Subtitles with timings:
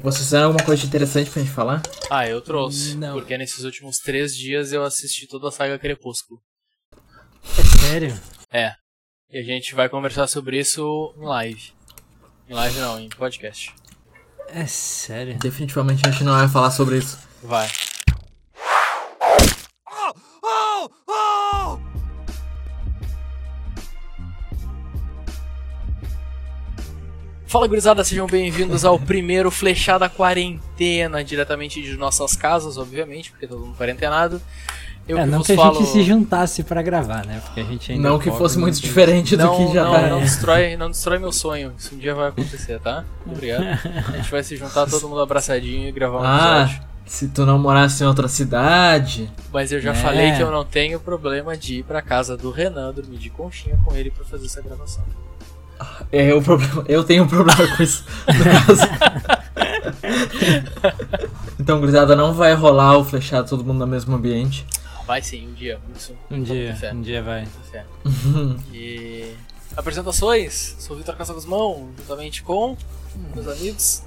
[0.00, 1.82] Vocês têm alguma coisa interessante pra gente falar?
[2.08, 2.94] Ah, eu trouxe.
[2.94, 3.14] Não.
[3.14, 6.40] Porque nesses últimos três dias eu assisti toda a saga Crepúsculo.
[7.58, 8.20] É sério?
[8.52, 8.74] É.
[9.28, 11.72] E a gente vai conversar sobre isso em live.
[12.48, 13.74] Em live não, em podcast.
[14.46, 15.36] É sério?
[15.36, 17.18] Definitivamente a gente não vai falar sobre isso.
[17.42, 17.68] Vai.
[27.48, 33.64] Fala gurizada, sejam bem-vindos ao primeiro Flechada Quarentena, diretamente de nossas casas, obviamente, porque todo
[33.64, 34.40] mundo quarentenado.
[35.08, 35.78] Eu é, que não que a falo...
[35.78, 37.40] gente se juntasse pra gravar, né?
[37.42, 40.02] Porque a gente ainda Não que fosse muito diferente do Não, que já não, tá.
[40.08, 41.72] não destrói, não destrói meu sonho.
[41.78, 43.02] Isso um dia vai acontecer, tá?
[43.24, 43.62] Obrigado.
[43.64, 46.82] A gente vai se juntar todo mundo abraçadinho e gravar um Ah, episódio.
[47.06, 49.30] se tu não morasse em outra cidade.
[49.50, 49.94] Mas eu já É.
[49.94, 53.78] falei que eu não tenho problema de ir pra casa do Renan dormir de conchinha
[53.86, 55.02] com ele pra fazer essa gravação.
[56.10, 56.84] É o problema.
[56.88, 58.04] Eu tenho um problema com isso.
[61.58, 64.64] Então, gurizada, não vai rolar o flechado todo mundo no mesmo ambiente.
[65.06, 65.80] Vai sim, um dia.
[65.96, 66.14] Isso.
[66.30, 66.92] Um dia, Fé.
[66.92, 67.46] um dia vai.
[67.70, 67.84] Fé.
[68.72, 69.34] E
[69.76, 70.76] apresentações.
[70.78, 72.76] Sou o Vitor Casa Guzmão, juntamente com
[73.34, 74.02] meus amigos.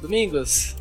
[0.00, 0.76] Domingos.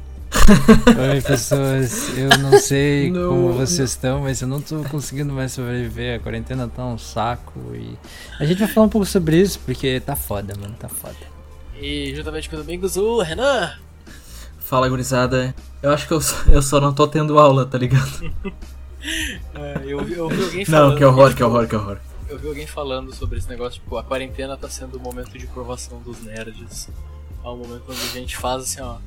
[1.11, 2.17] Oi, pessoas.
[2.17, 3.29] Eu não sei Não.
[3.29, 6.19] como vocês estão, mas eu não tô conseguindo mais sobreviver.
[6.19, 7.97] A quarentena tá um saco e.
[8.39, 10.75] A gente vai falar um pouco sobre isso, porque tá foda, mano.
[10.79, 11.15] Tá foda.
[11.79, 13.71] E juntamente com o Domingos, o Renan.
[14.59, 15.55] Fala, gurizada.
[15.81, 18.31] Eu acho que eu só, eu só não tô tendo aula, tá ligado?
[19.55, 20.89] É, eu, eu ouvi alguém falando.
[20.89, 21.97] Não, que horror, que horror, que horror.
[22.27, 25.47] Eu vi alguém falando sobre esse negócio, tipo, a quarentena tá sendo o momento de
[25.47, 26.89] provação dos nerds.
[27.41, 28.97] É um momento onde a gente faz assim, ó,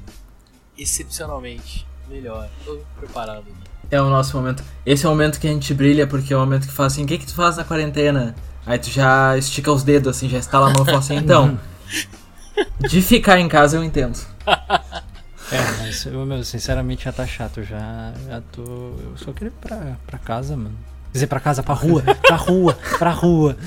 [0.77, 2.49] excepcionalmente melhor.
[2.65, 3.45] Tô preparado.
[3.91, 4.63] É o nosso momento.
[4.87, 7.05] Esse é o momento que a gente brilha, porque é o momento que fala assim:
[7.05, 8.35] o que, que tu faz na quarentena?
[8.65, 11.59] Aí tu já estica os dedos, assim, já estala a mão e fala assim: então.
[12.79, 14.19] De ficar em casa eu entendo.
[14.47, 17.63] É, mas, eu, meu, sinceramente já tá chato.
[17.63, 18.63] Já, já tô.
[18.63, 20.77] Eu só queria ir pra, pra casa, mano.
[21.13, 23.57] Quer dizer, pra casa, pra rua, pra rua, pra rua.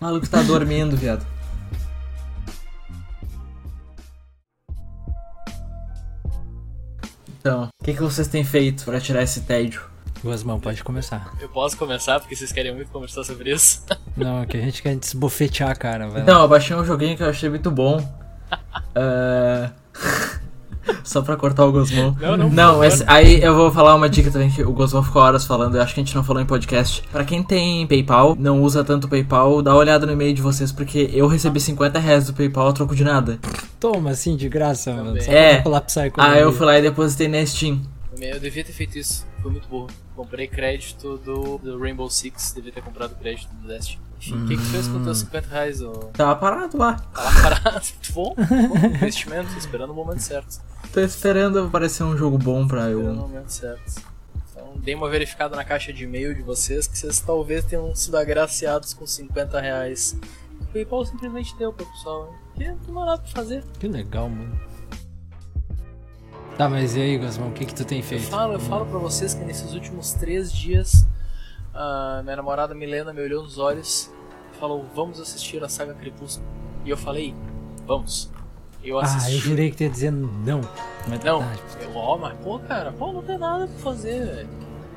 [0.00, 1.26] O maluco tá dormindo, viado.
[7.40, 9.82] Então, o que, que vocês têm feito pra tirar esse tédio?
[10.22, 11.32] Gosmão, pode começar.
[11.40, 13.82] Eu posso começar porque vocês querem muito conversar sobre isso?
[14.14, 16.06] Não, é que a gente quer desbofetear, cara.
[16.08, 16.44] Vai Então, lá.
[16.44, 17.98] eu baixei um joguinho que eu achei muito bom.
[18.94, 19.70] É,
[21.04, 22.16] Só pra cortar o Gosmão.
[22.20, 23.04] Não, não, Não, favor.
[23.06, 25.76] aí eu vou falar uma dica também que o Gosmão ficou horas falando.
[25.76, 27.02] Eu acho que a gente não falou em podcast.
[27.10, 30.70] Pra quem tem PayPal, não usa tanto PayPal, dá uma olhada no e-mail de vocês,
[30.72, 33.38] porque eu recebi 50 reais do PayPal a troco de nada.
[33.78, 35.20] Toma, assim, de graça, mano.
[35.22, 35.54] Só É.
[35.54, 36.36] pra colapsar a economia.
[36.36, 37.80] Aí eu fui lá e depositei na Steam.
[38.20, 39.86] Eu devia ter feito isso, foi muito burro.
[40.14, 44.02] Comprei crédito do, do Rainbow Six, devia ter comprado crédito do Destiny.
[44.20, 45.80] Enfim, o que, que tu fez com teus 50 reais?
[45.80, 45.92] ô?
[46.12, 46.96] Tava parado lá.
[47.16, 47.86] Lá parado.
[48.12, 50.60] bom, bom investimento, esperando o momento certo.
[50.92, 53.14] Tô esperando aparecer um jogo bom pra Esperando o eu.
[53.14, 54.02] momento certo.
[54.52, 58.16] Então, dei uma verificada na caixa de e-mail de vocês que vocês talvez tenham sido
[58.18, 60.18] agraciados com 50 reais.
[60.60, 62.76] O PayPal simplesmente deu pro pessoal, hein?
[62.76, 63.64] porque não há nada pra fazer.
[63.78, 64.60] Que legal, mano.
[66.58, 68.26] Tá, mas e aí, Gosmão, o que que tu tem Eu feito?
[68.26, 71.06] falo, eu falo pra vocês que nesses últimos três dias,
[71.74, 74.10] a minha namorada Milena me olhou nos olhos
[74.52, 76.46] e falou: Vamos assistir a saga Crepúsculo.
[76.84, 77.34] E eu falei:
[77.86, 78.30] Vamos.
[78.82, 79.34] Eu Ah, assisti.
[79.34, 80.60] eu jurei que tu ia dizer não.
[81.06, 84.48] Mas Não, tá, eu, ó, mas pô, cara, pô, não tem nada pra fazer, velho.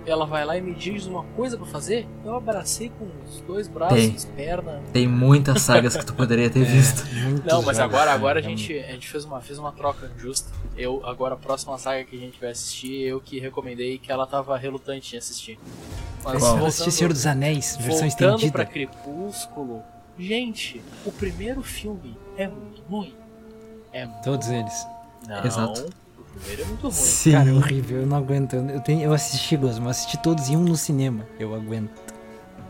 [0.06, 3.68] Ela vai lá e me diz uma coisa pra fazer, eu abracei com os dois
[3.68, 4.81] braços, perna.
[4.91, 7.06] Tem muitas sagas que tu poderia ter visto.
[7.24, 10.12] muitos Não, mas agora, agora a é gente, a gente fez uma, fez uma troca
[10.18, 10.52] justa.
[10.75, 14.28] Eu, agora a próxima saga que a gente vai assistir, eu que recomendei que ela
[14.28, 15.58] tava relutante em assistir.
[16.24, 16.58] Mas Qual?
[16.58, 18.52] vou assistir Senhor dos Anéis, versão voltando estendida.
[18.52, 19.84] pra Crepúsculo,
[20.18, 23.16] gente, o primeiro filme é muito ruim.
[23.91, 24.88] É muito Todos eles.
[25.28, 26.03] Não, Exato.
[26.35, 26.91] O primeiro é muito ruim.
[26.94, 27.31] Sim.
[27.31, 28.53] Cara, é horrível, eu não aguento.
[28.55, 31.25] Eu, tenho, eu assisti, Gosmão, eu assisti todos e um no cinema.
[31.39, 32.01] Eu aguento.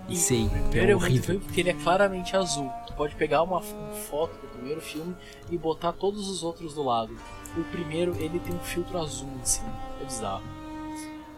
[0.09, 1.35] E sei, O primeiro é é muito horrível.
[1.35, 2.69] ruim porque ele é claramente azul.
[2.87, 5.15] Tu pode pegar uma, uma foto do primeiro filme
[5.49, 7.15] e botar todos os outros do lado.
[7.57, 9.69] O primeiro, ele tem um filtro azul em cima.
[10.01, 10.43] É bizarro.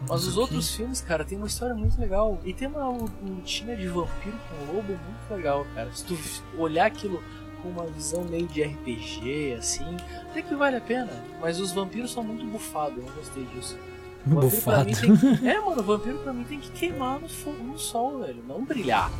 [0.08, 2.38] Mas os outros filmes, cara, tem uma história muito legal.
[2.44, 5.90] E tem uma lutinha de vampiro com lobo muito legal, cara.
[5.92, 6.18] Se tu
[6.58, 7.22] olhar aquilo
[7.66, 9.96] com uma visão meio de RPG, assim,
[10.30, 11.10] até que vale a pena.
[11.40, 13.76] Mas os vampiros são muito bufados, eu não gostei disso.
[14.26, 14.86] Bufado.
[14.90, 18.42] que- É, mano, o vampiro pra mim tem que queimar no, fo- no sol, velho.
[18.48, 19.10] Não brilhar.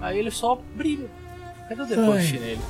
[0.00, 1.10] Aí ele só brilha.
[1.68, 2.22] Cadê o Ai.
[2.32, 2.60] nele?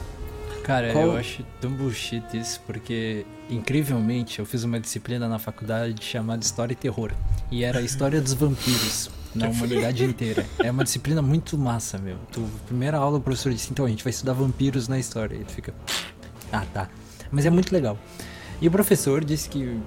[0.64, 6.04] Cara, Qual- eu acho tão bullshit isso, porque, incrivelmente, eu fiz uma disciplina na faculdade
[6.04, 7.12] chamada História e Terror.
[7.50, 9.10] E era a história dos vampiros.
[9.34, 10.44] na humanidade inteira.
[10.58, 12.18] É uma disciplina muito massa, meu.
[12.30, 15.34] Tu, primeira aula o professor disse, então a gente vai estudar vampiros na história.
[15.36, 15.72] E tu fica.
[16.52, 16.88] Ah, tá.
[17.30, 17.98] Mas é muito legal.
[18.60, 19.80] E o professor disse que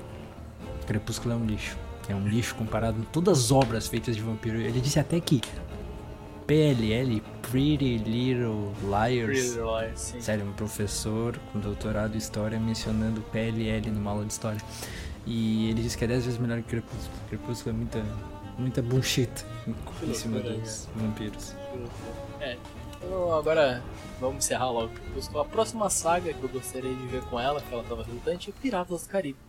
[0.87, 1.77] Crepúsculo é um lixo.
[2.09, 4.57] É um lixo comparado com todas as obras feitas de vampiro.
[4.59, 5.41] Ele disse até que
[6.47, 9.53] PLL, Pretty Little Liars.
[9.53, 10.21] Pretty Liars, sim.
[10.21, 14.61] Sério, um professor com doutorado em história mencionando PLL numa aula de história.
[15.25, 17.19] E ele disse que é 10 vezes melhor que Crepúsculo.
[17.29, 18.05] Crepúsculo é muita,
[18.59, 19.29] muita bullshit
[20.03, 21.55] em cima dos vampiros.
[22.39, 22.57] É,
[22.97, 23.81] então agora
[24.19, 24.89] vamos encerrar logo.
[24.89, 25.39] Crepúsculo.
[25.39, 28.53] A próxima saga que eu gostaria de ver com ela, que ela tava resultante, é
[28.61, 29.39] Piratas do Caribe.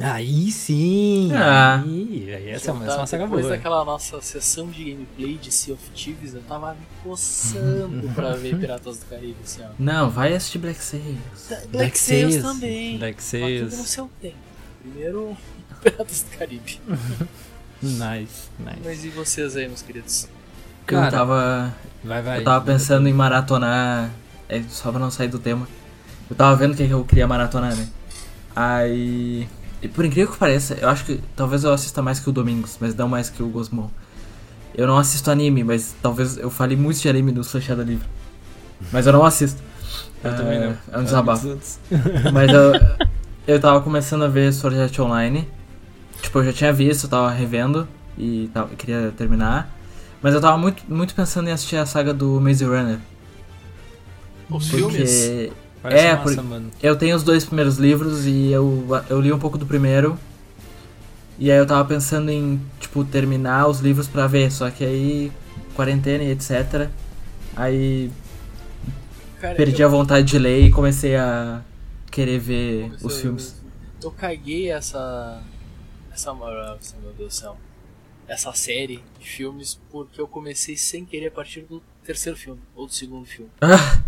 [0.00, 1.30] Aí sim!
[1.34, 1.82] Ah.
[1.84, 3.56] Aí, aí essa, é uma- essa é uma saga Depois boa.
[3.56, 8.56] daquela nossa sessão de gameplay de Sea of Thieves, eu tava me coçando pra ver
[8.58, 9.68] Piratas do Caribe assim, ó.
[9.78, 11.18] Não, vai assistir Black Sails.
[11.70, 12.96] Black Sails também.
[12.98, 13.88] Black Mas tudo no Sails.
[13.90, 14.36] seu tempo.
[14.80, 15.36] Primeiro,
[15.82, 16.80] Piratas do Caribe.
[17.82, 18.78] Nice, nice.
[18.84, 20.28] Mas e vocês aí, meus queridos?
[20.86, 21.74] Cara, eu tava,
[22.04, 22.38] Vai, vai.
[22.38, 24.08] eu tava pensando em maratonar.
[24.48, 25.66] É, só pra não sair do tema.
[26.30, 27.88] Eu tava vendo o que, que eu queria maratonar, né?
[28.54, 29.48] Aí.
[29.82, 32.78] E por incrível que pareça, eu acho que talvez eu assista mais que o Domingos,
[32.80, 33.88] mas não mais que o Gosmon.
[34.74, 38.06] Eu não assisto anime, mas talvez eu fale muito de anime no Flechada Livre.
[38.92, 39.60] Mas eu não assisto.
[40.22, 40.76] Eu também não.
[40.92, 41.48] É um desabafo.
[41.48, 41.78] Outros.
[42.32, 42.72] Mas eu,
[43.46, 45.48] eu tava começando a ver Sword Art Online.
[46.22, 49.68] Tipo, eu já tinha visto, eu tava revendo e tava, queria terminar.
[50.22, 52.98] Mas eu tava muito, muito pensando em assistir a saga do Maze Runner.
[54.48, 55.50] Os filmes?
[55.82, 56.70] Parece É, massa, por- mano.
[56.82, 60.18] eu tenho os dois primeiros livros e eu, eu li um pouco do primeiro.
[61.38, 64.52] E aí eu tava pensando em, tipo, terminar os livros pra ver.
[64.52, 65.32] Só que aí,
[65.74, 66.88] quarentena e etc.
[67.56, 68.10] Aí
[69.40, 71.62] Cara, perdi eu- a vontade de ler e comecei a
[72.10, 73.56] querer ver Comecei os filmes.
[74.02, 75.42] Eu caguei essa.
[76.12, 76.32] Essa.
[76.34, 77.56] Meu Deus do céu.
[78.28, 82.86] Essa série de filmes porque eu comecei sem querer a partir do terceiro filme, ou
[82.86, 83.50] do segundo filme.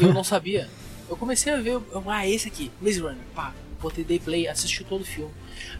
[0.00, 0.68] Eu não sabia.
[1.08, 4.84] Eu comecei a ver, eu, ah, esse aqui, Maze Runner, pá, botei day play, assisti
[4.84, 5.32] todo o filme.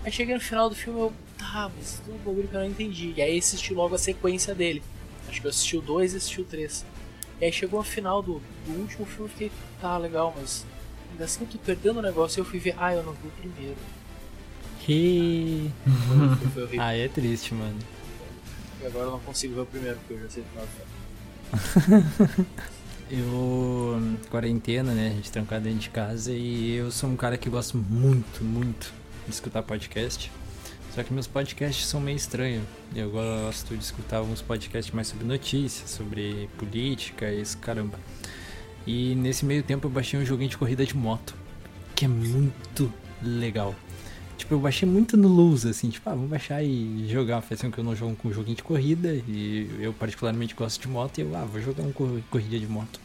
[0.02, 3.12] Aí cheguei no final do filme, eu, tá, mas um bagulho que eu não entendi.
[3.16, 4.82] E aí assisti logo a sequência dele.
[5.28, 6.84] Acho que eu assisti o 2 e assisti o 3.
[7.40, 10.64] E aí chegou a final do, do último filme, eu fiquei, tá, legal, mas
[11.10, 12.38] ainda assim eu tô perdendo o negócio.
[12.38, 13.76] E eu fui ver, ah, eu não vi o primeiro.
[14.80, 15.70] Que.
[15.84, 16.82] Foi, foi horrível.
[16.82, 17.78] Ah, é triste, mano.
[18.80, 20.66] E agora eu não consigo ver o primeiro, porque eu já sei o final
[21.52, 22.46] do filme.
[23.10, 24.18] Eu.
[24.30, 25.08] Quarentena, né?
[25.08, 28.92] A gente trancado dentro de casa e eu sou um cara que gosto muito, muito
[29.26, 30.30] de escutar podcast.
[30.94, 32.64] Só que meus podcasts são meio estranhos.
[32.94, 37.98] Eu gosto de escutar alguns podcasts mais sobre notícias, sobre política e esse caramba.
[38.86, 41.34] E nesse meio tempo eu baixei um joguinho de corrida de moto,
[41.94, 43.74] que é muito legal.
[44.38, 47.42] Tipo, eu baixei muito no Luz, assim, tipo, ah, vamos baixar e jogar.
[47.42, 50.80] Faz tempo que eu não jogo com um joguinho de corrida e eu particularmente gosto
[50.80, 53.00] de moto e eu, ah, vou jogar um cor- corrida de moto.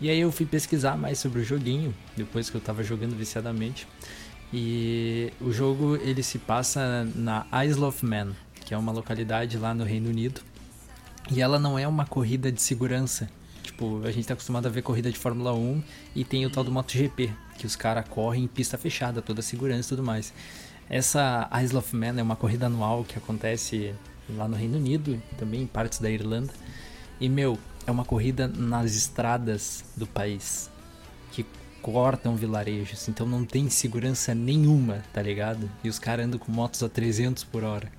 [0.00, 3.86] E aí eu fui pesquisar mais sobre o joguinho, depois que eu tava jogando viciadamente.
[4.52, 8.32] E o jogo, ele se passa na Isle of Man,
[8.64, 10.40] que é uma localidade lá no Reino Unido.
[11.30, 13.28] E ela não é uma corrida de segurança.
[13.62, 15.82] Tipo, a gente tá acostumado a ver corrida de Fórmula 1
[16.16, 19.42] e tem o tal do MotoGP, que os caras correm em pista fechada, toda a
[19.42, 20.32] segurança e tudo mais.
[20.90, 23.94] Essa Isle of Man é uma corrida anual que acontece
[24.28, 26.52] lá no Reino Unido, também em partes da Irlanda.
[27.20, 30.70] E meu, é uma corrida nas estradas do país
[31.30, 31.46] que
[31.80, 35.70] cortam vilarejos, então não tem segurança nenhuma, tá ligado?
[35.82, 37.90] E os caras andam com motos a 300 por hora.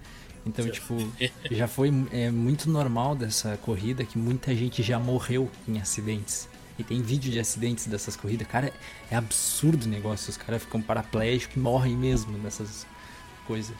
[0.45, 0.97] Então, tipo,
[1.51, 6.47] já foi é, muito normal dessa corrida que muita gente já morreu em acidentes.
[6.77, 8.47] E tem vídeo de acidentes dessas corridas.
[8.47, 8.73] Cara,
[9.12, 10.29] é absurdo o negócio.
[10.29, 12.85] Os caras ficam paraplégicos e morrem mesmo nessas
[13.45, 13.75] coisas.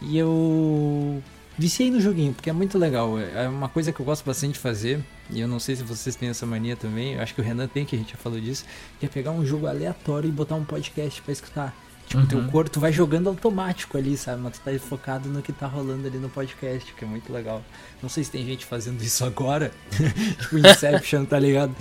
[0.00, 1.22] E eu
[1.58, 3.18] viciei no joguinho, porque é muito legal.
[3.18, 5.04] É uma coisa que eu gosto bastante de fazer.
[5.28, 7.14] E eu não sei se vocês têm essa mania também.
[7.14, 8.64] Eu acho que o Renan tem, que a gente já falou disso.
[9.00, 11.85] Que é pegar um jogo aleatório e botar um podcast pra escutar.
[12.06, 12.48] Tipo, teu Uhum.
[12.48, 14.40] corpo tu vai jogando automático ali, sabe?
[14.40, 17.62] Mas tu tá focado no que tá rolando ali no podcast, que é muito legal.
[18.02, 19.72] Não sei se tem gente fazendo isso agora.
[20.40, 21.74] tipo Inception, tá ligado?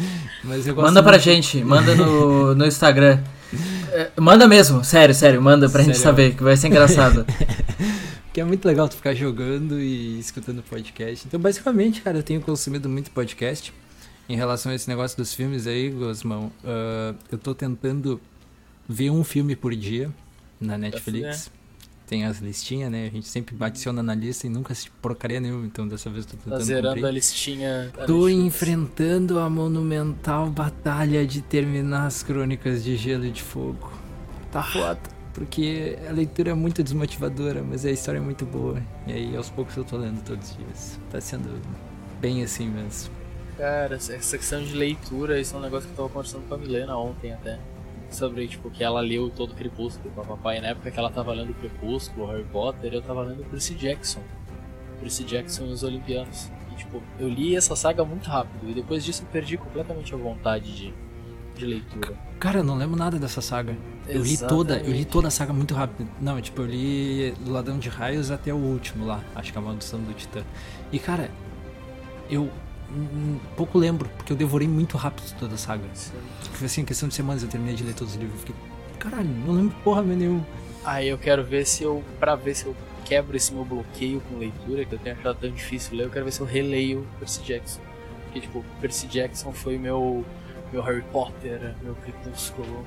[0.44, 1.24] Mas eu gosto Manda pra muito.
[1.24, 3.20] gente, manda no, no Instagram.
[3.92, 6.04] É, Manda mesmo, sério, sério, manda pra gente Sério.
[6.12, 7.26] saber, que vai ser engraçado.
[8.34, 11.26] Que é muito legal tu ficar jogando e escutando podcast.
[11.26, 13.72] Então, basicamente, cara, eu tenho consumido muito podcast.
[14.28, 18.20] Em relação a esse negócio dos filmes aí, Gosmão, ah, eu tô tentando
[18.88, 20.10] ver um filme por dia
[20.60, 21.52] na Netflix.
[22.08, 23.08] Tem as listinhas, né?
[23.08, 26.32] A gente sempre adiciona na lista e nunca assiste porcaria nenhuma, então dessa vez eu
[26.32, 27.06] tô Tá tentando zerando cumprir.
[27.08, 27.92] a listinha.
[27.98, 28.46] a Tô listinha.
[28.48, 33.92] enfrentando a monumental batalha de terminar as crônicas de Gelo e de Fogo.
[34.52, 35.00] Tá foda,
[35.34, 38.80] porque a leitura é muito desmotivadora, mas a história é muito boa.
[39.08, 41.00] E aí aos poucos eu tô lendo todos os dias.
[41.10, 41.60] Tá sendo
[42.22, 43.10] bem assim mesmo.
[43.58, 46.58] Cara, essa questão de leitura, isso é um negócio que eu tava conversando com a
[46.60, 47.58] Milena ontem até.
[48.16, 50.60] Sobre, tipo, que ela leu todo o Crepúsculo papai.
[50.62, 54.22] Na época que ela tava lendo Crepúsculo, Harry Potter, eu tava lendo Percy Jackson.
[55.00, 56.50] Percy Jackson e os Olimpianos.
[56.72, 58.70] E, tipo, eu li essa saga muito rápido.
[58.70, 60.94] E depois disso eu perdi completamente a vontade de,
[61.56, 62.18] de leitura.
[62.40, 63.78] Cara, eu não lembro nada dessa saga.
[64.08, 66.08] Eu li toda, eu li toda a saga muito rápido.
[66.22, 69.62] Não, tipo, eu li do Ladrão de Raios até o último lá, acho que é
[69.62, 70.44] a Maldição do Titã.
[70.92, 71.32] E cara,
[72.30, 72.50] eu
[73.56, 75.84] pouco lembro, porque eu devorei muito rápido toda a saga.
[76.54, 78.40] Foi assim, em questão de semanas eu terminei de ler todos os livros.
[78.40, 78.56] Fiquei,
[79.00, 80.44] caralho, não lembro porra nenhum.
[80.84, 82.76] Aí eu quero ver se eu, pra ver se eu
[83.06, 86.26] quebro esse meu bloqueio com leitura, que eu tenho achado tão difícil ler, eu quero
[86.26, 87.82] ver se eu releio Percy Jackson.
[88.26, 90.26] Porque, tipo, Percy Jackson foi meu,
[90.72, 92.86] meu Harry Potter, meu Crepúsculo.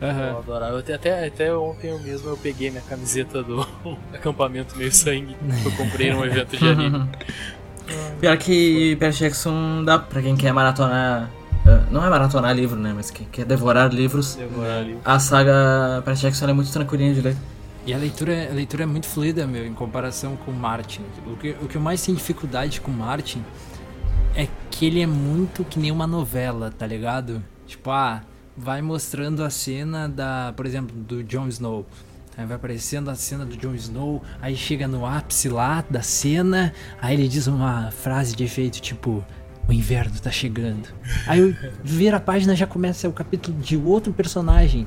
[0.00, 0.24] Uhum.
[0.28, 0.78] Eu adorava.
[0.78, 3.66] Até, até, até ontem eu mesmo eu peguei minha camiseta do
[4.14, 7.08] acampamento meio sangue que eu comprei num evento de anime.
[8.20, 11.30] Pior que Percy Jackson dá pra quem quer maratonar.
[11.64, 12.92] uh, Não é maratonar livro, né?
[12.94, 14.34] Mas quem quer devorar livros.
[14.34, 14.98] Devorar ali.
[15.04, 17.36] A saga Percy Jackson é muito tranquilinha de ler.
[17.86, 21.00] E a leitura, a leitura é muito fluida, meu, em comparação com o Martin.
[21.26, 23.42] O que, o que eu mais tenho dificuldade com o Martin
[24.36, 27.42] é que ele é muito que nem uma novela, tá ligado?
[27.66, 28.20] Tipo, ah,
[28.56, 31.86] vai mostrando a cena da, por exemplo, do Jon Snow.
[32.38, 36.72] Aí vai aparecendo a cena do Jon Snow, aí chega no ápice lá da cena,
[37.02, 39.24] aí ele diz uma frase de efeito tipo:
[39.68, 40.88] O inverno tá chegando.
[41.26, 41.52] Aí eu
[41.82, 44.84] viro a página já começa o capítulo de outro personagem.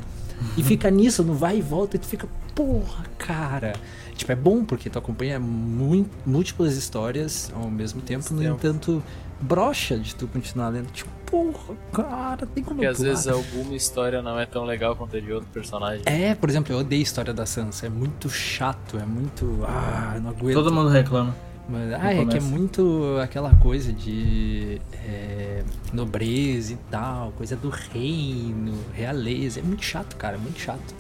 [0.58, 3.74] E fica nisso, não vai e volta, e tu fica, porra, cara.
[4.16, 9.04] Tipo, é bom porque tu acompanha múltiplas histórias ao mesmo tempo, no entanto,
[9.42, 10.92] brocha de tu continuar lendo.
[10.92, 13.10] Tipo, porra, cara, tem como Porque às pular.
[13.10, 16.04] vezes alguma história não é tão legal quanto a de outro personagem.
[16.06, 17.88] É, por exemplo, eu odeio a história da Sansa.
[17.88, 19.60] É muito chato, é muito.
[19.68, 20.56] Ah, não aguento.
[20.56, 21.36] Todo mundo reclama.
[21.70, 27.70] Mas, ah, é que é muito aquela coisa de é, nobreza e tal, coisa do
[27.70, 29.60] reino, realeza.
[29.60, 30.94] É muito chato, cara, é muito chato.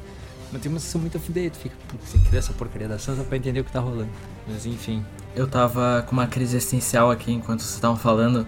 [0.51, 2.99] Mas tem uma sensação muito afidei, tu fica, putz, tem que ler essa porcaria da
[2.99, 4.09] Sansa pra entender o que tá rolando.
[4.47, 5.03] Mas enfim.
[5.35, 8.45] Eu tava com uma crise existencial aqui enquanto vocês estavam falando.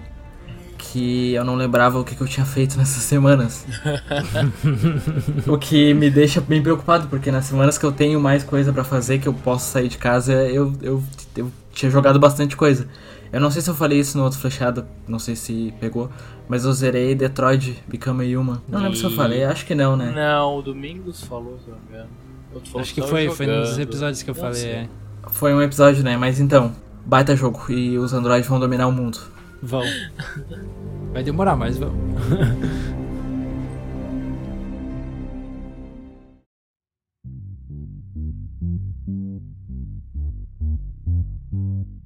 [0.78, 3.66] Que eu não lembrava o que, que eu tinha feito nessas semanas.
[5.48, 8.84] o que me deixa bem preocupado, porque nas semanas que eu tenho mais coisa pra
[8.84, 11.04] fazer, que eu posso sair de casa, eu, eu,
[11.38, 12.88] eu tinha jogado bastante coisa.
[13.32, 16.10] Eu não sei se eu falei isso no outro flechado, não sei se pegou,
[16.48, 18.62] mas eu zerei Detroit Become Human.
[18.68, 20.12] Não lembro se eu falei, acho que não, né?
[20.13, 22.10] Não, o Domingos falou, se não me engano.
[22.80, 23.82] Acho que foi, foi num dos jogando.
[23.82, 24.62] episódios que eu Não falei.
[24.62, 24.72] sei.
[24.72, 24.90] É.
[25.32, 26.18] Foi um episódio, né?
[26.18, 26.74] Mas então,
[27.06, 29.20] baita jogo e os androides vão dominar o mundo.
[29.62, 29.84] Vão.
[31.12, 31.94] Vai demorar, mas vão.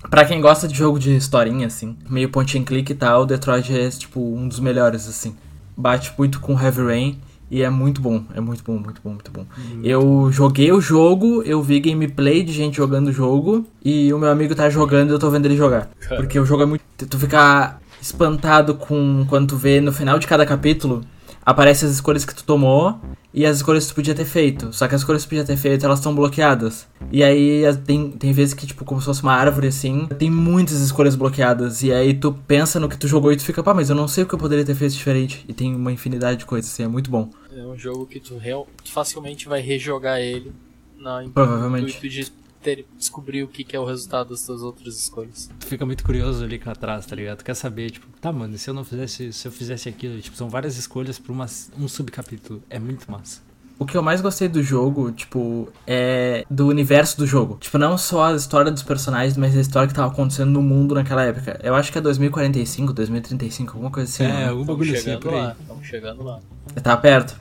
[0.09, 3.71] Pra quem gosta de jogo de historinha, assim, meio point and click e tal, Detroit
[3.71, 5.36] é, tipo, um dos melhores, assim.
[5.75, 9.31] Bate muito com Heavy Rain e é muito bom, é muito bom, muito bom, muito
[9.31, 9.45] bom.
[9.83, 14.29] Eu joguei o jogo, eu vi gameplay de gente jogando o jogo e o meu
[14.29, 15.89] amigo tá jogando e eu tô vendo ele jogar.
[16.15, 16.83] Porque o jogo é muito...
[16.97, 21.03] Tu fica espantado com quando tu vê no final de cada capítulo
[21.47, 22.99] aparece as escolhas que tu tomou
[23.33, 24.73] e as escolhas que tu podia ter feito.
[24.73, 26.85] Só que as escolhas que tu podia ter feito, elas estão bloqueadas.
[27.09, 30.81] E aí tem, tem vezes que, tipo, como se fosse uma árvore assim, tem muitas
[30.81, 31.83] escolhas bloqueadas.
[31.83, 34.09] E aí tu pensa no que tu jogou e tu fica, pá, mas eu não
[34.09, 35.45] sei o que eu poderia ter feito diferente.
[35.47, 37.29] E tem uma infinidade de coisas, assim, é muito bom.
[37.55, 40.51] É um jogo que tu, real, tu facilmente vai rejogar ele
[40.99, 42.09] na Provavelmente.
[42.09, 42.29] de
[42.67, 45.50] ter, descobrir o que, que é o resultado das tuas outras escolhas.
[45.57, 47.38] Tu fica muito curioso ali cá atrás, tá ligado?
[47.38, 50.19] Tu quer saber, tipo, tá, mano, e se eu não fizesse, se eu fizesse aquilo,
[50.19, 51.45] tipo, são várias escolhas pra uma,
[51.79, 52.62] um subcapítulo.
[52.69, 53.41] É muito massa.
[53.79, 57.57] O que eu mais gostei do jogo, tipo, é do universo do jogo.
[57.62, 60.95] Tipo, não só a história dos personagens, mas a história que tava acontecendo no mundo
[60.95, 61.59] naquela época.
[61.63, 64.24] Eu acho que é 2045, 2035, alguma coisa assim.
[64.24, 64.50] É, né?
[64.50, 65.41] algum bagulho assim por aí.
[65.41, 66.39] lá, estamos chegando lá.
[66.81, 67.39] Tá perto.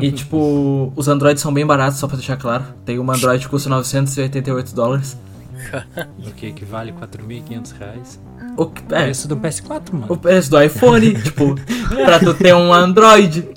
[0.00, 2.64] E tipo, os androids são bem baratos, só pra deixar claro.
[2.84, 5.16] Tem uma android que custa 988 dólares.
[6.26, 8.20] O que que vale 4.500 reais.
[8.56, 10.06] O que, é, Preço do PS4, mano.
[10.08, 11.54] o preço do iPhone, tipo,
[12.04, 13.48] pra tu ter um android.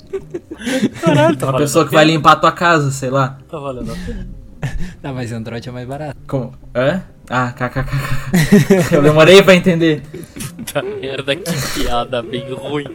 [1.02, 3.38] Caralho, tá Uma pessoa a que vai limpar a tua casa, sei lá.
[3.50, 4.28] Tá valendo a pena.
[5.02, 6.16] Ah, mas Android é mais barato.
[6.26, 6.52] Como?
[6.74, 7.00] Hã?
[7.30, 7.88] Ah, kkkk.
[8.90, 10.02] Eu demorei pra entender.
[10.56, 12.86] Puta merda, que piada bem ruim.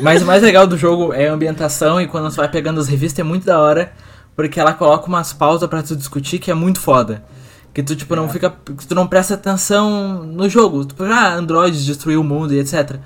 [0.00, 2.88] Mas o mais legal do jogo é a ambientação e quando você vai pegando as
[2.88, 3.92] revistas é muito da hora,
[4.34, 7.22] porque ela coloca umas pausas pra tu discutir que é muito foda.
[7.74, 8.48] Que tu, tipo, não fica.
[8.50, 10.86] que tu não presta atenção no jogo.
[10.86, 12.96] Tipo, ah, Androids destruiu o mundo e etc.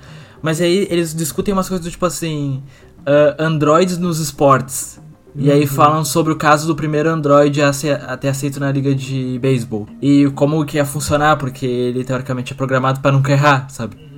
[0.41, 2.63] Mas aí eles discutem umas coisas do tipo assim.
[3.05, 5.01] ah, androids nos esportes.
[5.39, 8.71] E aí falam sobre o caso do primeiro Android a, ser, a ter aceito na
[8.71, 9.87] liga de beisebol.
[10.01, 14.09] E como que ia funcionar, porque ele teoricamente é programado pra nunca errar, sabe?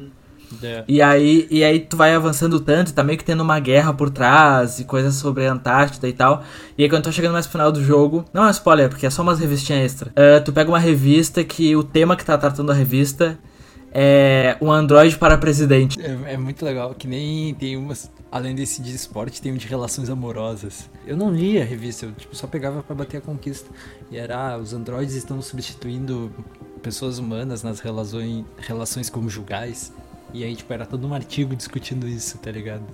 [0.63, 0.83] É.
[0.87, 3.93] E aí, e aí tu vai avançando tanto, e tá meio que tendo uma guerra
[3.93, 6.43] por trás e coisas sobre a Antártida e tal.
[6.77, 9.05] E aí quando tu tá chegando mais pro final do jogo, não é spoiler, porque
[9.05, 10.11] é só umas revistinhas extra.
[10.15, 13.39] ah, tu pega uma revista que o tema que tá tratando a revista
[13.93, 15.99] é um androide para presidente.
[16.01, 18.11] É, é muito legal, que nem tem umas.
[18.31, 20.89] Além desse de esporte, tem um de relações amorosas.
[21.05, 23.69] Eu não lia a revista, eu tipo, só pegava pra bater a conquista.
[24.09, 26.31] E era, ah, os androides estão substituindo
[26.81, 29.91] pessoas humanas nas relações, relações conjugais.
[30.33, 32.85] E aí, tipo, era todo um artigo discutindo isso, tá ligado?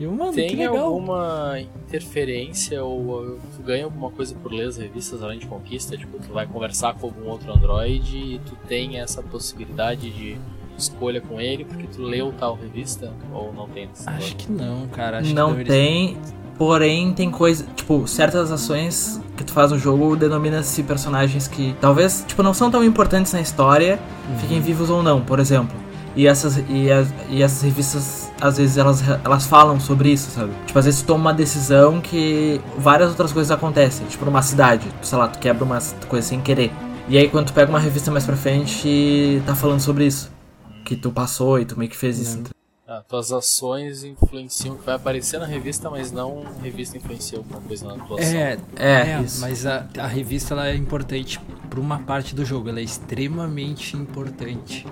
[0.00, 4.76] E eu, mano, que Tem alguma interferência ou tu ganha alguma coisa por ler as
[4.76, 5.98] revistas além de conquista?
[5.98, 10.38] Tipo, tu vai conversar com algum outro androide e tu tem essa possibilidade de
[10.78, 13.12] escolha com ele porque tu leu tal revista?
[13.32, 15.18] Ou não tem Acho que não, cara.
[15.18, 16.16] Acho não tem,
[16.56, 22.24] porém tem coisa, tipo, certas ações que tu faz no jogo denomina-se personagens que talvez,
[22.26, 23.98] tipo, não são tão importantes na história,
[24.40, 25.76] fiquem vivos ou não, por exemplo.
[26.16, 30.50] E essas, e, as, e essas revistas, às vezes, elas, elas falam sobre isso, sabe?
[30.66, 34.04] Tipo, às vezes tu toma uma decisão que várias outras coisas acontecem.
[34.08, 36.72] Tipo, numa cidade, tu, sei lá, tu quebra uma coisa sem querer.
[37.08, 40.30] E aí, quando tu pega uma revista mais pra frente, tá falando sobre isso.
[40.88, 42.36] Que tu passou e tu meio que fez isso.
[42.36, 42.50] Lembro.
[42.90, 47.36] Ah, tuas ações influenciam o que vai aparecer na revista, mas não a revista influencia
[47.36, 48.34] alguma coisa na tua ação.
[48.38, 49.42] É, É, é, isso.
[49.42, 53.94] mas a, a revista ela é importante pra uma parte do jogo, ela é extremamente
[53.94, 54.86] importante.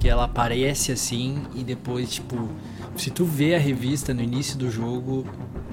[0.00, 2.48] Que ela aparece assim e depois, tipo,
[2.96, 5.24] se tu vê a revista no início do jogo,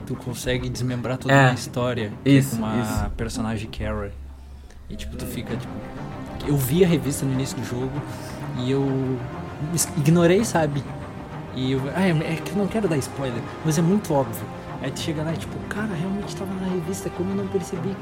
[0.05, 3.09] tu consegue desmembrar toda É, uma história que isso, é com uma isso.
[3.17, 4.13] personagem Kara.
[4.91, 5.73] E tipo, tu fica, tipo.
[6.47, 7.91] Eu vi a revista no início do jogo
[8.59, 9.17] e eu
[9.97, 10.83] ignorei, sabe?
[11.55, 11.81] E eu.
[11.95, 14.45] Ah, é é que eu não quero dar spoiler, mas é muito óbvio.
[14.81, 17.95] Aí tu chega lá e tipo, cara, realmente tava na revista, como eu não percebi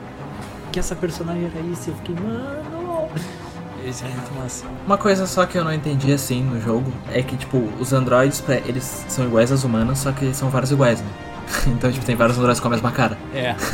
[0.71, 1.89] que essa personagem era isso?
[1.89, 3.09] Eu fiquei, mano.
[3.85, 4.65] Esse é muito massa.
[4.85, 8.43] Uma coisa só que eu não entendi assim no jogo é que, tipo, os androides,
[8.67, 11.07] eles são iguais aos humanos, só que são vários iguais, né?
[11.67, 13.17] Então, tipo, tem vários androides com a mesma cara.
[13.33, 13.55] É.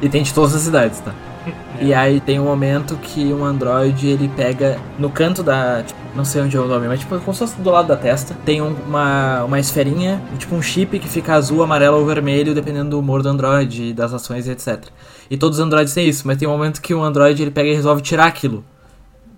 [0.00, 1.14] E tem de todas as idades, tá?
[1.80, 5.82] E aí tem um momento que um androide ele pega no canto da.
[5.82, 7.96] tipo, não sei onde é o nome, mas tipo, como se fosse do lado da
[7.96, 8.34] testa.
[8.44, 12.90] Tem um- uma, uma esferinha, tipo um chip que fica azul, amarelo ou vermelho, dependendo
[12.90, 14.84] do humor do androide, das ações e etc.
[15.30, 17.68] E todos os androides têm isso, mas tem um momento que um androide ele pega
[17.68, 18.64] e resolve tirar aquilo.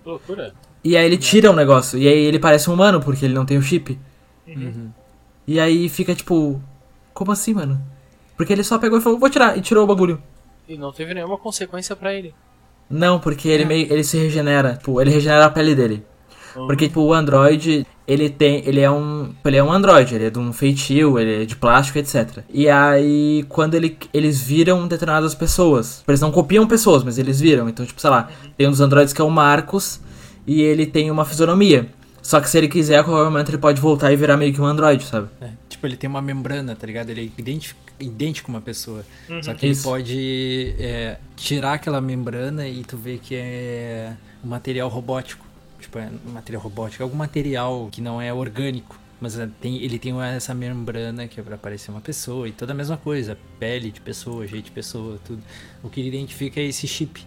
[0.05, 0.53] Loucura.
[0.83, 3.45] E aí ele tira um negócio, e aí ele parece um humano, porque ele não
[3.45, 3.99] tem o chip.
[4.47, 4.89] Uhum.
[5.45, 6.61] E aí fica tipo.
[7.13, 7.81] Como assim, mano?
[8.37, 10.21] Porque ele só pegou e falou, vou tirar, e tirou o bagulho.
[10.69, 12.31] E não teve nenhuma consequência pra ele.
[12.87, 13.91] Não, porque ele meio.
[13.91, 14.75] ele se regenera.
[14.75, 16.05] Tipo, ele regenera a pele dele.
[16.53, 18.63] Porque, tipo, o Android, ele tem.
[18.67, 19.33] Ele é um.
[19.43, 22.43] Ele é um Android, ele é de um feitio, ele é de plástico, etc.
[22.49, 26.03] E aí, quando ele, eles viram determinadas pessoas.
[26.07, 27.67] Eles não copiam pessoas, mas eles viram.
[27.67, 29.99] Então, tipo, sei lá, tem um dos androides que é o Marcos
[30.45, 31.89] e ele tem uma fisionomia.
[32.29, 34.61] Só que se ele quiser, a qualquer momento ele pode voltar e virar meio que
[34.61, 35.29] um android, sabe?
[35.41, 37.09] É, Tipo, ele tem uma membrana, tá ligado?
[37.09, 39.03] Ele é idêntico, idêntico a uma pessoa.
[39.41, 39.81] Só que Isso.
[39.81, 44.13] ele pode é, tirar aquela membrana e tu vê que é
[44.43, 45.43] um material robótico.
[45.79, 48.99] Tipo, é um material robótico, é algum material que não é orgânico.
[49.19, 52.73] Mas é, tem, ele tem essa membrana que é pra parecer uma pessoa e toda
[52.73, 53.35] a mesma coisa.
[53.59, 55.41] Pele de pessoa, jeito de pessoa, tudo.
[55.81, 57.25] O que ele identifica é esse chip.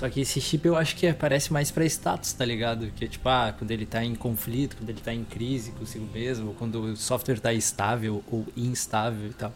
[0.00, 2.90] Só que esse chip eu acho que aparece mais pra status, tá ligado?
[2.96, 6.08] Que é tipo, ah, quando ele tá em conflito, quando ele tá em crise consigo
[6.10, 9.52] mesmo, ou quando o software tá estável ou instável e tal.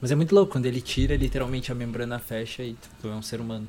[0.00, 3.22] Mas é muito louco, quando ele tira, literalmente a membrana fecha e tu é um
[3.22, 3.66] ser humano.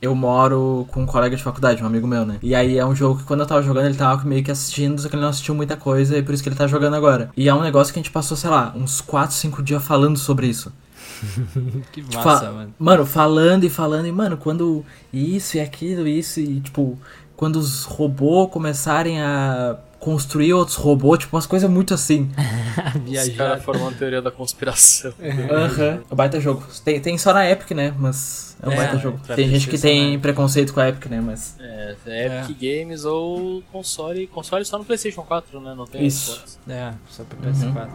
[0.00, 2.38] Eu moro com um colega de faculdade, um amigo meu, né?
[2.40, 5.02] E aí é um jogo que quando eu tava jogando, ele tava meio que assistindo,
[5.02, 7.32] só que ele não assistiu muita coisa e por isso que ele tá jogando agora.
[7.36, 10.16] E é um negócio que a gente passou, sei lá, uns 4, 5 dias falando
[10.16, 10.72] sobre isso.
[11.92, 12.74] Que Tipo, massa, fa- mano.
[12.78, 16.98] Mano, falando e falando, e mano, quando isso e aquilo, isso, e tipo,
[17.36, 22.30] quando os robôs começarem a construir outros robôs, tipo, umas coisas muito assim.
[23.04, 23.36] Os Viajar.
[23.36, 25.12] caras formando teoria da conspiração.
[25.50, 26.00] Aham.
[26.08, 26.62] É um baita jogo.
[26.84, 27.92] Tem, tem só na Epic, né?
[27.98, 29.18] Mas é um É, baita jogo.
[29.34, 31.20] Tem gente que tem na preconceito com a Epic, né?
[31.20, 31.56] Mas.
[31.58, 34.28] É, é Epic Games ou console.
[34.28, 35.74] Console só no PlayStation 4, né?
[35.76, 36.30] Não tem Isso.
[36.32, 36.58] Xbox.
[36.68, 37.88] É, só pra PS4.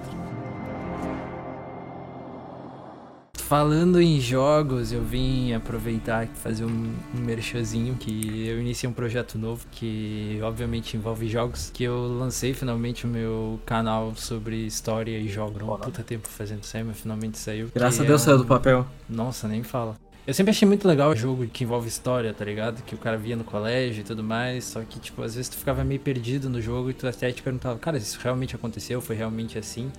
[3.47, 6.69] Falando em jogos, eu vim aproveitar e fazer um,
[7.13, 12.53] um merchanzinho que eu iniciei um projeto novo que obviamente envolve jogos, que eu lancei
[12.53, 15.61] finalmente o meu canal sobre história e jogos.
[15.61, 17.69] Um puta tempo fazendo isso aí, mas finalmente saiu.
[17.75, 18.87] Graças a Deus é saiu um- do papel.
[19.09, 19.95] Nossa, nem fala.
[20.25, 22.81] Eu sempre achei muito legal o jogo que envolve história, tá ligado?
[22.83, 24.63] Que o cara via no colégio e tudo mais.
[24.63, 27.43] Só que, tipo, às vezes tu ficava meio perdido no jogo e tu até te
[27.43, 29.01] perguntava, cara, isso realmente aconteceu?
[29.01, 29.91] Foi realmente assim?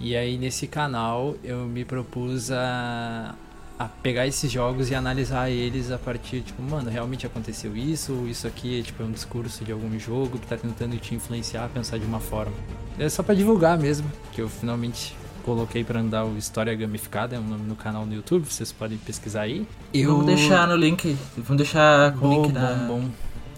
[0.00, 3.34] E aí nesse canal eu me propus a
[3.78, 8.28] a pegar esses jogos e analisar eles a partir, tipo, mano, realmente aconteceu isso, ou
[8.28, 11.68] isso aqui tipo, é um discurso de algum jogo que tá tentando te influenciar a
[11.68, 12.52] pensar de uma forma.
[12.98, 17.38] É só para divulgar mesmo, que eu finalmente coloquei para andar o História Gamificada, é
[17.38, 19.64] um nome no canal no YouTube, vocês podem pesquisar aí.
[19.94, 20.10] Eu...
[20.10, 22.74] Vamos deixar no link, vamos deixar com o link bom, na...
[22.74, 23.04] bom.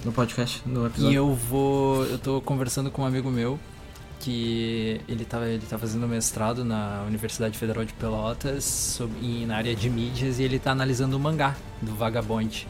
[0.04, 1.12] no podcast, no episódio.
[1.12, 3.58] E eu vou, eu tô conversando com um amigo meu
[4.20, 9.74] que ele tá, ele tá fazendo mestrado na Universidade Federal de Pelotas sobre, na área
[9.74, 12.68] de mídias e ele tá analisando o mangá do Vagabond.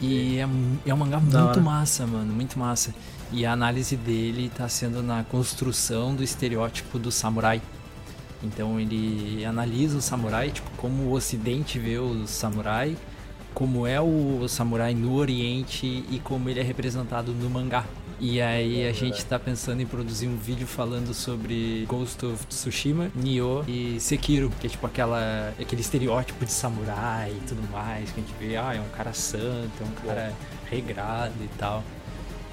[0.00, 0.48] E é,
[0.86, 2.92] é um mangá muito massa, mano, muito massa.
[3.32, 7.62] E a análise dele tá sendo na construção do estereótipo do samurai.
[8.42, 12.96] Então ele analisa o samurai, tipo, como o ocidente vê o samurai,
[13.54, 17.84] como é o samurai no oriente e como ele é representado no mangá.
[18.22, 23.10] E aí a gente tá pensando em produzir um vídeo falando sobre Ghost of Tsushima,
[23.14, 28.20] Nioh e Sekiro, que é tipo aquela, aquele estereótipo de samurai e tudo mais, que
[28.20, 30.34] a gente vê, ah, é um cara santo, é um cara
[30.70, 31.82] regrado e tal.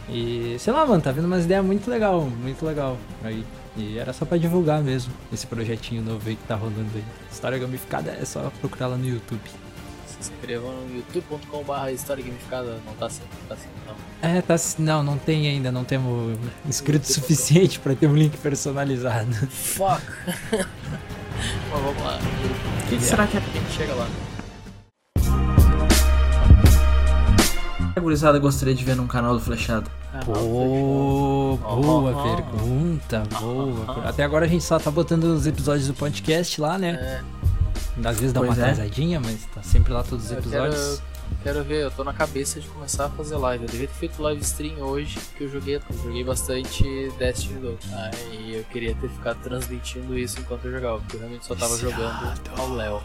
[0.08, 2.98] E sei lá, mano, tá vendo umas ideias muito legal, muito legal.
[3.22, 3.44] Aí,
[3.76, 7.04] e era só pra divulgar mesmo esse projetinho novo aí que tá rolando aí.
[7.30, 9.67] História gamificada é só procurar lá no YouTube.
[10.20, 14.30] Se inscrevam no youtube.com.br História Gamificada, não tá assim, tá assim não.
[14.30, 19.32] É, tá não, não tem ainda, não temos inscrito suficiente pra ter um link personalizado.
[19.48, 20.02] Fuck!
[21.72, 22.20] Mas vamos lá.
[22.86, 23.40] O que, que será que é?
[23.40, 24.08] A gente chega lá.
[27.98, 29.90] a gurizada gostaria de ver num canal do Flechado?
[30.14, 34.02] Ah, Pô, boa pergunta, boa.
[34.08, 36.90] Até agora a gente só tá botando os episódios do podcast lá, né?
[36.90, 37.22] É,
[38.04, 38.62] Às vezes dá uma Pois é.
[38.64, 41.02] atrasadinha, mas tá sempre lá todos os Eu episódios.
[41.44, 43.64] Quero ver, eu tô na cabeça de começar a fazer live.
[43.66, 47.78] Eu devia ter feito live stream hoje, porque eu joguei, eu joguei bastante Destiny 2.
[47.94, 51.78] Aí eu queria ter ficado transmitindo isso enquanto eu jogava, porque eu realmente só tava
[51.78, 53.02] jogando ao Léo.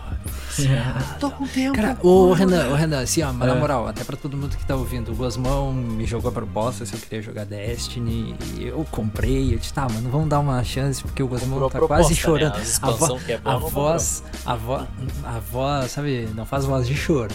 [1.20, 1.74] Tô com tempo.
[1.76, 3.58] Cara, ô Renan, ô Renan, assim, ó, mas na É.
[3.58, 6.94] moral, até pra todo mundo que tá ouvindo, o Gosmão me jogou a proposta se
[6.94, 11.02] eu queria jogar Destiny, e eu comprei, eu disse, tá, mano, vamos dar uma chance,
[11.02, 12.54] porque o Gosmão tá a proposta, quase chorando.
[12.56, 12.60] né?
[12.62, 14.86] As A, vo- que é boa, a voz, a voz,
[15.24, 17.34] a voz, sabe, não faz voz de choro.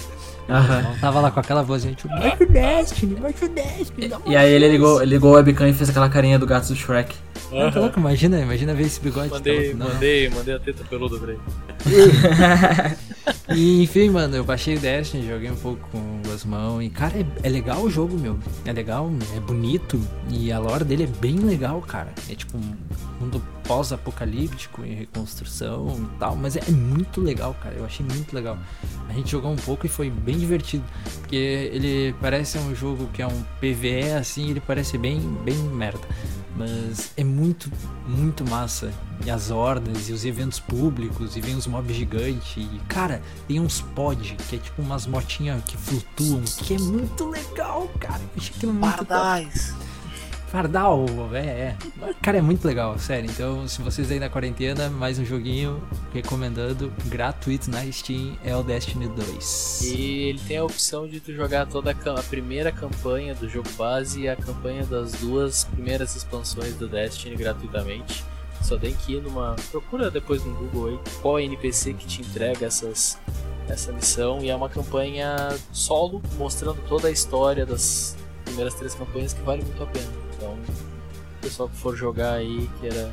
[0.49, 0.81] Aham.
[0.81, 4.51] Não tava lá com aquela vozinha, tipo, vai pro Destiny, vai pro Destiny, E aí
[4.51, 7.13] ele chance." ligou, ligou o webcam e fez aquela carinha do gato do Shrek.
[7.53, 9.29] Ah, tá louco, imagina, imagina ver esse bigode.
[9.29, 11.41] Mandei, mandei, mandei a teta peluda pra ele.
[13.49, 17.13] E enfim, mano, eu baixei o Destiny, joguei um pouco com o Gosmão e, cara,
[17.17, 18.37] é, é legal o jogo, meu.
[18.65, 22.13] É legal, é bonito e a lore dele é bem legal, cara.
[22.29, 22.75] É tipo um
[23.19, 27.75] mundo pós-apocalíptico em reconstrução e tal, mas é, é muito legal, cara.
[27.75, 28.57] Eu achei muito legal.
[29.09, 30.83] A gente jogou um pouco e foi bem divertido,
[31.19, 36.07] porque ele parece um jogo que é um PVE assim, ele parece bem, bem merda.
[36.57, 37.71] Mas é muito,
[38.07, 38.91] muito massa.
[39.23, 42.57] E as hordas e os eventos públicos, e vem uns mobs gigantes.
[42.57, 47.29] E, cara, tem uns pod, que é tipo umas motinhas que flutuam, que é muito
[47.29, 48.21] legal, cara.
[48.21, 49.86] Eu achei aquilo muito top.
[50.47, 51.77] Fardal, é, é.
[52.21, 53.29] Cara, é muito legal, sério.
[53.29, 55.83] Então, se vocês aí na quarentena, mais um joguinho
[56.13, 59.81] recomendando, gratuito na Steam, é o Destiny 2.
[59.83, 63.67] E ele tem a opção de tu jogar toda a, a primeira campanha do jogo
[63.77, 68.23] base e a campanha das duas primeiras expansões do Destiny gratuitamente.
[68.61, 69.55] Só tem que ir numa.
[69.69, 73.19] Procura depois no Google aí qual é NPC que te entrega essas,
[73.67, 74.41] essa missão.
[74.41, 79.61] E é uma campanha solo, mostrando toda a história das primeiras três campanhas que vale
[79.63, 80.26] muito a pena.
[80.37, 83.11] Então, o pessoal que for jogar aí, queira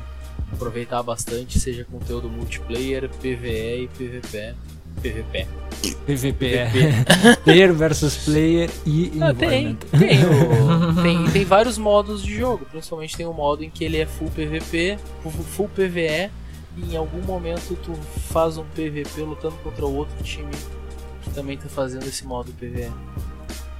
[0.53, 4.55] aproveitar bastante, seja conteúdo multiplayer, PVE e PVP.
[5.01, 5.47] PVP.
[6.05, 6.69] PVP
[7.43, 13.15] player versus player e Ah, tem, tem, o- tem, tem vários modos de jogo, principalmente
[13.17, 14.97] tem um modo em que ele é full PVP,
[15.51, 16.31] full, PVE,
[16.77, 17.93] e em algum momento tu
[18.31, 20.49] faz um PVP lutando contra outro time
[21.21, 22.89] que também tá fazendo esse modo PVE.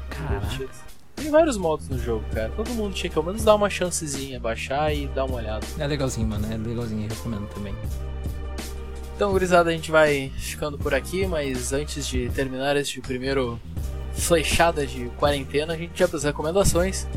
[0.09, 0.69] Caraca.
[1.25, 2.51] Tem vários modos no jogo, cara.
[2.55, 5.65] Todo mundo tinha que pelo menos dar uma chancezinha, baixar e dar uma olhada.
[5.79, 6.45] É legalzinho, mano.
[6.53, 7.73] É legalzinho, recomendo também.
[9.15, 13.59] Então, gurizada, a gente vai ficando por aqui, mas antes de terminar este primeiro
[14.13, 17.07] flechada de quarentena, a gente já para as recomendações.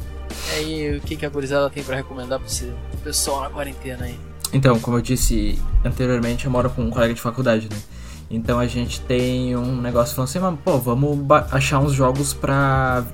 [0.53, 2.73] E aí, o que, que a gurizada tem pra recomendar pro esse
[3.05, 4.19] pessoal na quarentena aí?
[4.55, 7.77] Então, como eu disse anteriormente, eu moro com um colega de faculdade, né?
[8.31, 11.19] Então a gente tem um negócio falando assim, mas, pô, vamos
[11.51, 13.05] achar uns jogos pra.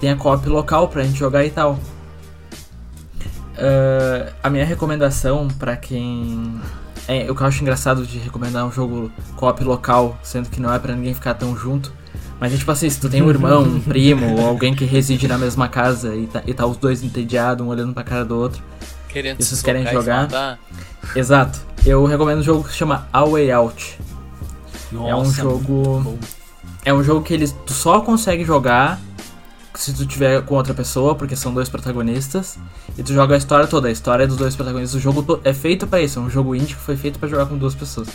[0.00, 1.78] Que tenha co-op local pra gente jogar e tal.
[3.58, 6.58] Ah, a minha recomendação pra quem.
[7.06, 10.72] É, o que eu acho engraçado de recomendar um jogo co-op local, sendo que não
[10.72, 11.92] é pra ninguém ficar tão junto.
[12.38, 15.28] Mas é tipo assim, se tu tem um irmão, um primo, ou alguém que reside
[15.28, 18.38] na mesma casa e tá, e tá os dois entediados, um olhando pra cara do
[18.38, 18.62] outro.
[19.08, 20.58] Querendo E vocês querem e jogar?
[21.14, 21.60] Exato.
[21.84, 23.98] Eu recomendo um jogo que se chama A Way Out.
[24.92, 25.72] é um Nossa, jogo.
[25.72, 26.18] muito bom.
[26.84, 28.98] É um jogo que eles, tu só consegue jogar
[29.74, 32.58] se tu tiver com outra pessoa, porque são dois protagonistas.
[32.96, 34.94] E tu joga a história toda, a história dos dois protagonistas.
[34.94, 37.46] O jogo é feito pra isso, é um jogo indie que foi feito pra jogar
[37.46, 38.08] com duas pessoas.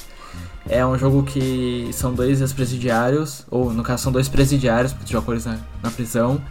[0.68, 5.12] É um jogo que são dois ex-presidiários, ou no caso são dois presidiários, porque tu
[5.12, 6.42] joga com eles na, na prisão.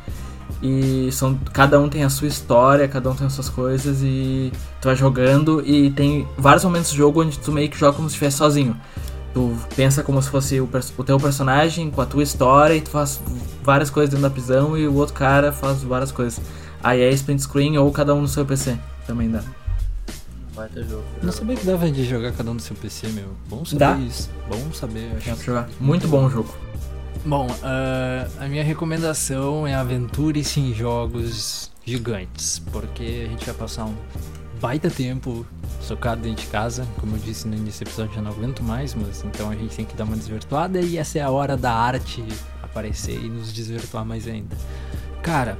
[0.62, 4.52] E são, cada um tem a sua história, cada um tem as suas coisas e
[4.80, 8.08] tu vai jogando e tem vários momentos do jogo onde tu meio que joga como
[8.08, 8.76] se estivesse sozinho.
[9.32, 12.90] Tu pensa como se fosse o, o teu personagem com a tua história e tu
[12.90, 13.20] faz
[13.64, 16.40] várias coisas dentro da prisão e o outro cara faz várias coisas.
[16.82, 19.42] Aí é split screen ou cada um no seu PC, também dá.
[20.54, 21.02] Baita jogo.
[21.22, 23.30] Não sabia que dava de jogar cada um no seu PC, meu.
[23.48, 23.98] Bom saber Dá.
[23.98, 24.30] isso.
[24.48, 25.28] Bom saber, acho.
[25.28, 25.68] Dá pra jogar.
[25.80, 26.54] Muito bom o jogo.
[27.24, 33.86] Bom, ah, a minha recomendação é aventure-se em jogos gigantes, porque a gente vai passar
[33.86, 33.94] um
[34.60, 35.44] baita tempo
[35.80, 38.94] socado dentro de casa, como eu disse no início do episódio, já não aguento mais,
[38.94, 41.72] mas então a gente tem que dar uma desvirtuada e essa é a hora da
[41.72, 42.24] arte
[42.74, 44.56] aparecer e nos desvirtuar mais ainda.
[45.22, 45.56] Cara,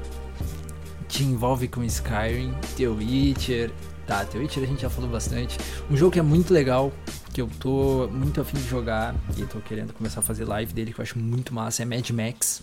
[1.08, 3.70] te envolve com Skyrim, The Witcher,
[4.04, 5.56] tá, The Witcher a gente já falou bastante,
[5.88, 6.92] um jogo que é muito legal,
[7.32, 10.92] que eu tô muito afim de jogar e tô querendo começar a fazer live dele,
[10.92, 12.62] que eu acho muito massa, é Mad Max.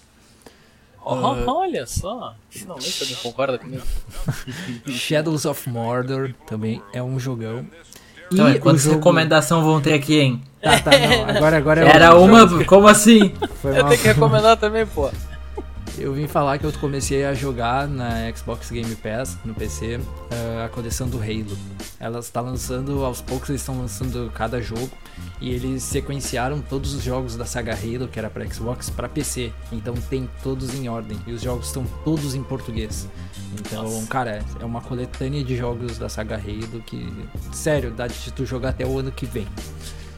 [1.04, 1.44] Oh, Ah.
[1.48, 3.84] olha só, finalmente alguém concorda comigo.
[4.88, 7.66] Shadows of Mordor também é um jogão.
[8.32, 8.96] Então, e é, quantas jogo...
[8.96, 10.42] recomendação vão ter aqui, hein?
[10.62, 11.36] Tá, tá, não.
[11.36, 12.64] Agora, agora é Era o- uma.
[12.66, 13.34] Como assim?
[13.62, 13.90] Foi Eu mal.
[13.90, 15.10] tenho que recomendar também, pô.
[16.02, 20.00] Eu vim falar que eu comecei a jogar na Xbox Game Pass, no PC,
[20.32, 21.56] eh, a coleção do Halo.
[22.00, 24.90] Ela está lançando, aos poucos eles estão lançando cada jogo.
[25.40, 29.54] E eles sequenciaram todos os jogos da saga Halo, que era para Xbox, para PC.
[29.72, 31.20] Então tem todos em ordem.
[31.28, 33.08] E os jogos estão todos em português.
[33.60, 34.08] Então, Nossa.
[34.08, 37.08] cara, é uma coletânea de jogos da saga Halo que,
[37.52, 39.48] sério, dá de tu jogar até o ano que vem.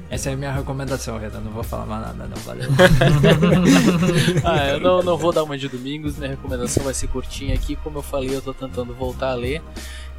[0.10, 1.42] Essa é a minha recomendação, Renan.
[1.42, 2.38] Não vou falar mais nada, não.
[2.38, 2.70] Valeu.
[4.46, 7.76] Ah, eu não, não vou dar uma de domingos, minha recomendação vai ser curtinha aqui.
[7.76, 9.62] Como eu falei, eu tô tentando voltar a ler.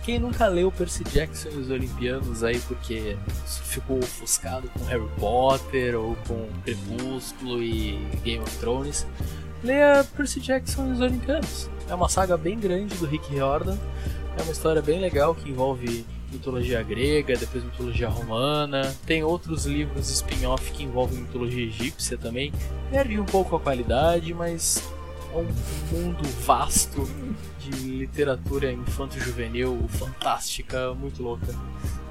[0.05, 3.17] Quem nunca leu Percy Jackson e os Olimpianos aí porque
[3.47, 9.07] ficou ofuscado com Harry Potter ou com Crepúsculo e Game of Thrones,
[9.63, 11.71] leia Percy Jackson e os Olimpianos.
[11.89, 13.79] É uma saga bem grande do Rick Riordan.
[14.37, 18.95] É uma história bem legal que envolve mitologia grega, depois mitologia romana.
[19.07, 22.53] Tem outros livros spin-off que envolvem mitologia egípcia também.
[22.91, 24.83] Perde um pouco a qualidade, mas
[25.33, 25.47] é um
[25.93, 27.09] mundo vasto
[27.59, 31.55] de literatura infanto-juvenil fantástica, muito louca.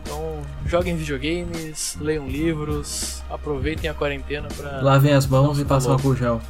[0.01, 4.81] Então, joguem videogames, leiam livros, aproveitem a quarentena pra.
[4.81, 6.07] Lavem as mãos e Tá passam louco.
[6.09, 6.41] álcool gel.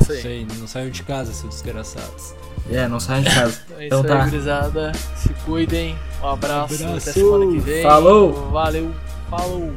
[0.00, 0.20] Isso aí.
[0.22, 2.34] Sei, não saiam de casa, seus desgraçados.
[2.70, 3.60] É, não saiam de casa.
[3.78, 4.24] É Então isso tá.
[4.24, 4.92] aí, gurizada.
[5.16, 5.96] Se cuidem.
[6.22, 6.74] Um abraço.
[6.74, 6.96] Abraço.
[7.10, 7.82] Até semana que vem.
[7.82, 8.50] Falou.
[8.50, 8.92] Valeu.
[9.30, 9.72] Falou.